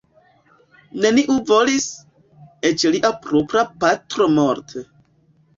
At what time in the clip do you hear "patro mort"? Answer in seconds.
3.85-4.79